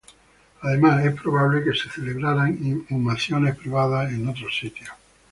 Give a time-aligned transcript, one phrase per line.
[0.61, 4.89] Además, es probable que se celebraran inhumaciones privadas en otros sitios.